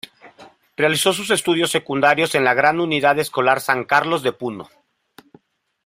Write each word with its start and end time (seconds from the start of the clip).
Realizó 0.75 1.13
sus 1.13 1.29
estudios 1.29 1.69
secundarios 1.69 2.33
en 2.33 2.43
la 2.43 2.55
Gran 2.55 2.79
Unidad 2.79 3.19
Escolar 3.19 3.61
San 3.61 3.83
Carlos 3.83 4.23
de 4.23 4.33
Puno. 4.33 4.67